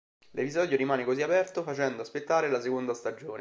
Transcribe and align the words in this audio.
L'episodio 0.31 0.77
rimane, 0.77 1.03
così, 1.05 1.21
aperto, 1.21 1.61
facendo 1.61 2.01
aspettare 2.01 2.49
la 2.49 2.59
seconda 2.59 2.95
stagione... 2.95 3.29